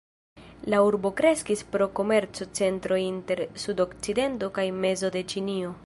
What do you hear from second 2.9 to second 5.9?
inter sudokcidento kaj mezo de Ĉinio.